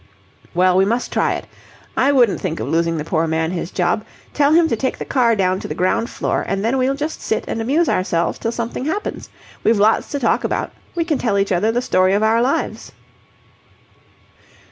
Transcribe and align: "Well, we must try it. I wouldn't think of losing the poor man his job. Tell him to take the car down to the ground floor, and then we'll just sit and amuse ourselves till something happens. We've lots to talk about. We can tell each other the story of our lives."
"Well, 0.55 0.75
we 0.77 0.83
must 0.83 1.11
try 1.13 1.33
it. 1.35 1.45
I 1.95 2.11
wouldn't 2.11 2.41
think 2.41 2.59
of 2.59 2.67
losing 2.67 2.97
the 2.97 3.05
poor 3.05 3.27
man 3.27 3.51
his 3.51 3.69
job. 3.69 4.03
Tell 4.33 4.51
him 4.53 4.67
to 4.67 4.75
take 4.75 4.97
the 4.97 5.05
car 5.05 5.35
down 5.35 5.59
to 5.59 5.67
the 5.67 5.75
ground 5.75 6.09
floor, 6.09 6.43
and 6.47 6.65
then 6.65 6.79
we'll 6.79 6.95
just 6.95 7.21
sit 7.21 7.45
and 7.47 7.61
amuse 7.61 7.87
ourselves 7.87 8.39
till 8.39 8.51
something 8.51 8.85
happens. 8.85 9.29
We've 9.63 9.77
lots 9.77 10.09
to 10.09 10.19
talk 10.19 10.43
about. 10.43 10.71
We 10.95 11.05
can 11.05 11.19
tell 11.19 11.37
each 11.37 11.51
other 11.51 11.71
the 11.71 11.83
story 11.83 12.15
of 12.15 12.23
our 12.23 12.41
lives." 12.41 12.93